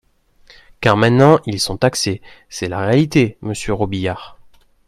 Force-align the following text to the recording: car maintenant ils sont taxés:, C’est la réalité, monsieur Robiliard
car 0.81 0.97
maintenant 0.97 1.39
ils 1.45 1.59
sont 1.59 1.77
taxés:, 1.77 2.23
C’est 2.49 2.67
la 2.67 2.79
réalité, 2.79 3.37
monsieur 3.43 3.73
Robiliard 3.73 4.39